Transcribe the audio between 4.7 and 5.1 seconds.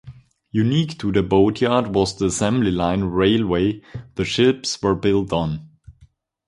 were